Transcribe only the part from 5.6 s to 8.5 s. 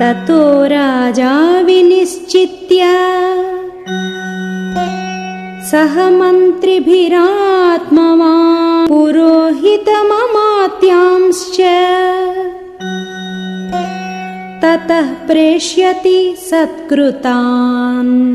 सह मन्त्रिभिरात्मवा